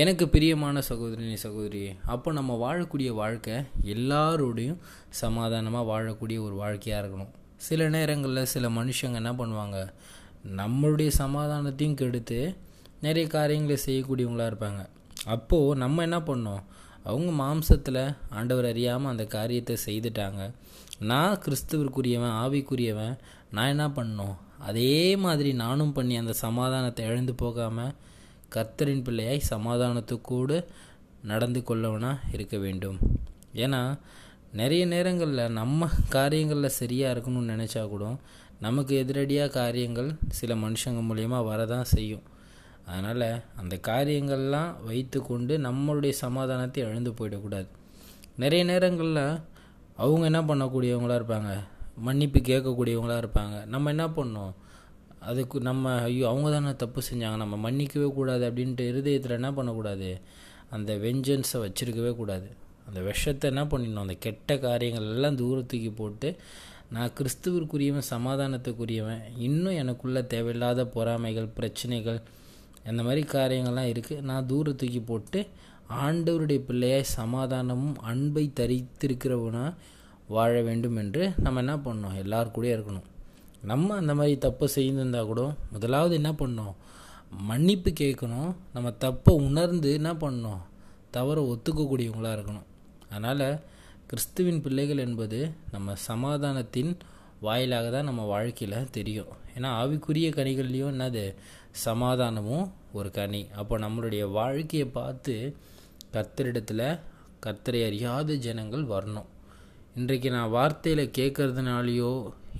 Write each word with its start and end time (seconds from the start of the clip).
எனக்கு 0.00 0.24
பிரியமான 0.28 0.82
சகோதரினி 0.88 1.34
சகோதரி 1.42 1.80
அப்போ 2.04 2.32
நம்ம 2.32 2.52
வாழக்கூடிய 2.62 3.08
வாழ்க்கை 3.14 3.56
எல்லாரோடையும் 3.94 4.78
சமாதானமாக 5.08 5.84
வாழக்கூடிய 5.90 6.38
ஒரு 6.40 6.54
வாழ்க்கையாக 6.54 7.00
இருக்கணும். 7.02 7.32
சில 7.56 7.88
நேரங்களில் 7.88 8.50
சில 8.52 8.68
மனுஷங்க 8.68 9.18
என்ன 9.22 9.32
பண்ணுவாங்க 9.32 9.78
நம்மளுடைய 10.60 11.10
சமாதானத்தையும் 11.18 11.94
கெடுத்து 11.94 12.38
நிறைய 13.00 13.26
காரியங்களை 13.26 13.76
செய்யக்கூடியவங்களாக 13.86 14.50
இருப்பாங்க. 14.52 14.82
அப்போது 15.24 15.78
நம்ம 15.78 16.02
என்ன 16.02 16.20
பண்ணோம் 16.20 16.62
அவங்க 17.06 17.30
மாம்சத்தில் 17.42 18.02
ஆண்டவர் 18.30 18.68
அறியாமல் 18.70 19.12
அந்த 19.12 19.26
காரியத்தை 19.26 19.76
செய்துட்டாங்க. 19.86 20.42
நான் 21.10 21.40
கிறிஸ்துவருக்குரியவன் 21.44 22.34
ஆவிக்குரியவன் 22.44 23.14
நான் 23.50 23.72
என்ன 23.74 23.88
பண்ணோம் 23.88 24.34
அதே 24.70 24.94
மாதிரி 25.16 25.52
நானும் 25.52 25.92
பண்ணி 25.92 26.16
அந்த 26.16 26.32
சமாதானத்தை 26.46 27.04
இழந்து 27.06 27.34
போகாமல் 27.34 27.94
கர்த்தரின் 28.54 29.04
பிள்ளையாய் 29.06 29.48
சமாதானத்துக்கூடு 29.50 30.56
நடந்து 31.30 31.60
கொள்ளவனாக 31.62 32.28
இருக்க 32.32 32.56
வேண்டும். 32.58 32.98
ஏன்னா 33.64 33.82
நிறைய 34.60 34.86
நேரங்களில் 34.86 35.56
நம்ம 35.60 35.88
காரியங்களில் 36.08 36.76
சரியாக 36.80 37.14
இருக்கணும்னு 37.14 37.52
நினச்சா 37.54 37.82
கூட 37.88 38.06
நமக்கு 38.60 38.92
எதிரடியாக 39.02 39.54
காரியங்கள் 39.60 40.10
சில 40.38 40.54
மனுஷங்க 40.54 41.00
மூலயமா 41.08 41.38
வரதான் 41.50 41.88
செய்யும். 41.94 42.24
அதனால் 42.86 43.28
அந்த 43.60 43.74
காரியங்கள்லாம் 43.88 44.70
வைத்து 44.84 45.18
கொண்டு 45.22 45.54
நம்மளுடைய 45.58 46.12
சமாதானத்தை 46.24 46.82
இழந்து 46.84 47.10
போயிடக்கூடாது. 47.10 47.68
நிறைய 48.36 48.64
நேரங்களில் 48.64 49.24
அவங்க 50.02 50.24
என்ன 50.30 50.40
பண்ணக்கூடியவங்களாக 50.42 51.20
இருப்பாங்க? 51.20 51.52
மன்னிப்பு 52.06 52.38
கேட்கக்கூடியவங்களாக 52.38 53.22
இருப்பாங்க. 53.24 53.56
நம்ம 53.66 53.90
என்ன 53.90 54.06
பண்ணோம் 54.08 54.52
அதுக்கு 55.28 55.56
நம்ம 55.60 55.92
ஐயோ 56.06 56.24
அவங்க 56.28 56.48
தானே 56.50 56.72
தப்பு 56.76 57.00
செஞ்சாங்க 57.08 57.36
நம்ம 57.36 57.56
மன்னிக்கவே 57.64 58.08
கூடாது 58.18 58.44
அப்படின்ட்டு 58.48 58.84
இருதயத்தில் 58.92 59.38
என்ன 59.38 59.50
பண்ணக்கூடாது? 59.52 60.10
அந்த 60.70 60.92
வெஞ்சன்ஸை 61.04 61.58
வச்சுருக்கவே 61.64 62.12
கூடாது. 62.16 62.48
அந்த 62.86 63.00
விஷத்தை 63.00 63.46
என்ன 63.50 63.62
பண்ணிடணும்? 63.64 64.06
அந்த 64.06 64.16
கெட்ட 64.26 64.58
காரியங்கள் 64.58 65.08
எல்லாம் 65.14 65.36
தூரத்துக்கு 65.36 65.90
போட்டு 65.92 66.28
நான் 66.90 67.12
கிறிஸ்துவருக்குரியவன் 67.18 68.10
சமாதானத்துக்குரியவன் 68.14 69.22
இன்னும் 69.38 69.78
எனக்குள்ளே 69.82 70.22
தேவையில்லாத 70.26 70.84
பொறாமைகள் 70.96 71.54
பிரச்சனைகள் 71.58 72.20
அந்த 72.88 73.00
மாதிரி 73.02 73.22
காரியங்கள்லாம் 73.34 73.90
இருக்குது 73.92 74.26
நான் 74.30 74.46
தூரத்துக்கு 74.46 75.00
போட்டு 75.00 75.40
ஆண்டவருடைய 76.04 76.60
பிள்ளையாய் 76.68 77.12
சமாதானமும் 77.18 77.96
அன்பை 78.10 78.44
தரித்திருக்கிறவனாக 78.60 79.78
வாழ 80.28 80.52
வேண்டும் 80.62 80.96
என்று 80.96 81.24
நம்ம 81.44 81.60
என்ன 81.60 81.74
பண்ணோம் 81.76 82.18
எல்லார் 82.24 82.54
கூடயும் 82.54 82.76
இருக்கணும். 82.76 83.08
நம்ம 83.70 83.96
அந்த 84.00 84.12
மாதிரி 84.14 84.36
தப்பை 84.46 84.66
செய்திருந்தா 84.76 85.20
கூட 85.26 85.42
முதலாவது 85.72 86.14
என்ன 86.20 86.30
பண்ணோம் 86.32 86.74
மன்னிப்பு 87.48 87.90
கேட்கணும். 88.00 88.50
நம்ம 88.74 88.88
தப்பை 89.04 89.32
உணர்ந்து 89.48 89.90
என்ன 89.98 90.10
பண்ணோம் 90.22 90.62
தவறை 91.16 91.42
ஒத்துக்கக்கூடியவங்களாக 91.52 92.36
இருக்கணும். 92.36 92.66
அதனால் 93.10 93.46
கிறிஸ்துவின் 94.10 94.60
பிள்ளைகள் 94.64 95.04
என்பது 95.06 95.38
நம்ம 95.74 95.94
சமாதானத்தின் 96.08 96.92
வாயிலாக 97.46 97.86
தான் 97.90 98.08
நம்ம 98.10 98.22
வாழ்க்கையில் 98.24 98.90
தெரியும். 98.90 99.30
ஏன்னா 99.56 99.68
ஆவிக்குரிய 99.80 100.28
கனிகள்லேயும் 100.38 100.92
என்னது? 100.94 101.24
சமாதானமும் 101.86 102.66
ஒரு 102.98 103.10
கனி. 103.10 103.42
அப்போ 103.60 103.74
நம்மளுடைய 103.78 104.24
வாழ்க்கையை 104.30 104.86
பார்த்து 104.98 105.34
கர்த்தரிடத்தில் 106.14 106.86
கர்த்தரை 107.44 107.80
அறியாத 107.86 108.34
ஜனங்கள் 108.46 108.84
வரணும். 108.94 109.28
இன்றைக்கு 109.96 110.28
நான் 110.30 110.54
வார்த்தையில் 110.58 111.12
கேட்கறதுனாலையோ 111.18 112.12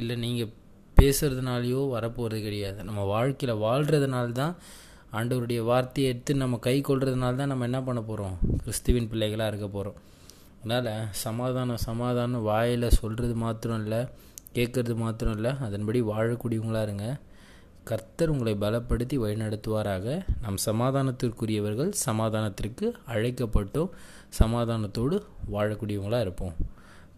இல்லை 0.00 0.16
நீங்கள் 0.24 0.54
பேசுகிறதுனாலையோ 0.98 1.80
வரப்போகிறது 1.94 2.42
கிடையாது. 2.46 2.78
நம்ம 2.88 3.04
வாழ்க்கையில் 3.14 3.62
வாழ்கிறதுனால 3.66 4.32
தான் 4.42 4.54
ஆண்டவருடைய 5.18 5.60
வார்த்தையை 5.70 6.06
எடுத்து 6.12 6.32
நம்ம 6.42 6.58
கை 6.66 6.76
கொள்றதுனால 6.88 7.36
தான் 7.40 7.52
நம்ம 7.52 7.66
என்ன 7.70 7.80
பண்ண 7.88 8.00
போகிறோம் 8.00 8.36
கிறிஸ்துவின் 8.62 9.10
பிள்ளைகளாக 9.12 9.50
இருக்க 9.52 9.68
போகிறோம் 9.76 9.98
அதனால் 10.60 10.90
சமாதானம் 11.24 11.82
சமாதானம் 11.88 12.46
வாயில் 12.50 12.86
சொல்கிறது 13.00 13.34
மாத்திரம் 13.44 13.82
இல்லை 13.84 14.00
கேட்குறது 14.56 14.94
மாத்திரம் 15.04 15.34
இல்லை. 15.36 15.50
அதன்படி 15.66 15.98
வாழக்கூடியவங்களாக 16.10 16.86
இருங்க. 16.88 17.06
கர்த்தர் 17.90 18.32
உங்களை 18.32 18.54
பலப்படுத்தி 18.62 19.16
வழிநடத்துவாராக. 19.24 20.06
நம் 20.44 20.58
சமாதானத்திற்குரியவர்கள் 20.68 21.90
சமாதானத்திற்கு 22.06 22.86
அழைக்கப்பட்டோ 23.14 23.82
சமாதானத்தோடு 24.40 25.18
வாழக்கூடியவங்களாக 25.54 26.26
இருப்போம். 26.26 26.56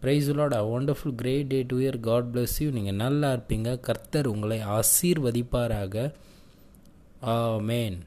Praise 0.02 0.28
lord 0.38 0.52
a 0.52 0.64
wonderful 0.76 1.14
great 1.16 1.46
day 1.46 1.60
to 1.62 1.76
year 1.78 2.00
God 2.00 2.28
bless 2.34 2.56
you 2.58 2.70
நீங்கள் 2.70 2.98
நல்லா 3.04 3.28
இருப்பீங்க. 3.32 3.80
கர்த்தர் 3.80 4.26
உங்களை 4.26 4.58
ஆசீர்வதிப்பாராக. 4.78 6.12
ஆ 7.24 7.34
மேன் 7.70 7.98